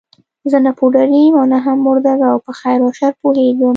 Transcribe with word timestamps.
زه 0.51 0.57
نه 0.65 0.71
پوډري 0.77 1.19
یم 1.25 1.35
او 1.39 1.45
نه 1.53 1.57
هم 1.65 1.77
مرده 1.85 2.13
ګو، 2.19 2.43
په 2.45 2.51
خیر 2.59 2.79
او 2.83 2.91
شر 2.97 3.11
پوهېږم. 3.21 3.69